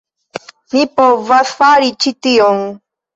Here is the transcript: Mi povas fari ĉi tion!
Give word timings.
Mi 0.69 0.85
povas 1.01 1.51
fari 1.59 1.91
ĉi 2.07 2.15
tion! 2.29 2.65